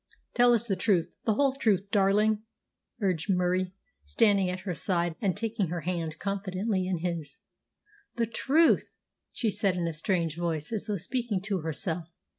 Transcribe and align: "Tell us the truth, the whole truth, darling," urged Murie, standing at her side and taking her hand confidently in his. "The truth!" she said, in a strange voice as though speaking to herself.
"Tell 0.33 0.55
us 0.55 0.65
the 0.65 0.75
truth, 0.75 1.13
the 1.25 1.35
whole 1.35 1.53
truth, 1.53 1.91
darling," 1.91 2.41
urged 3.03 3.29
Murie, 3.29 3.75
standing 4.03 4.49
at 4.49 4.61
her 4.61 4.73
side 4.73 5.15
and 5.21 5.37
taking 5.37 5.67
her 5.67 5.81
hand 5.81 6.17
confidently 6.17 6.87
in 6.87 7.01
his. 7.05 7.41
"The 8.15 8.25
truth!" 8.25 8.95
she 9.31 9.51
said, 9.51 9.75
in 9.77 9.85
a 9.87 9.93
strange 9.93 10.35
voice 10.37 10.71
as 10.71 10.85
though 10.85 10.97
speaking 10.97 11.39
to 11.43 11.59
herself. 11.59 12.05